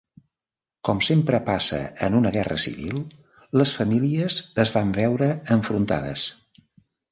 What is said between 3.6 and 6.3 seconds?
les famílies es van veure enfrontades.